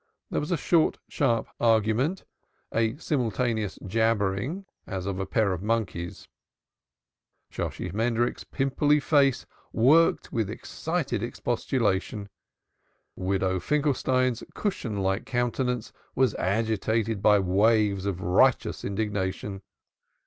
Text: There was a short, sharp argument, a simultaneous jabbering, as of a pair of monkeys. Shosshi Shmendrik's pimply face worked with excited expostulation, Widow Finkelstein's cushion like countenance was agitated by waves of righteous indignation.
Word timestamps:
There 0.31 0.39
was 0.39 0.49
a 0.49 0.57
short, 0.57 0.97
sharp 1.09 1.47
argument, 1.59 2.23
a 2.73 2.97
simultaneous 2.97 3.77
jabbering, 3.85 4.65
as 4.87 5.05
of 5.05 5.19
a 5.19 5.27
pair 5.27 5.53
of 5.53 5.61
monkeys. 5.61 6.27
Shosshi 7.51 7.91
Shmendrik's 7.91 8.43
pimply 8.43 8.99
face 8.99 9.45
worked 9.71 10.33
with 10.33 10.49
excited 10.49 11.21
expostulation, 11.21 12.29
Widow 13.15 13.59
Finkelstein's 13.59 14.43
cushion 14.55 14.97
like 15.03 15.27
countenance 15.27 15.93
was 16.15 16.33
agitated 16.33 17.21
by 17.21 17.37
waves 17.37 18.07
of 18.07 18.21
righteous 18.21 18.83
indignation. 18.83 19.61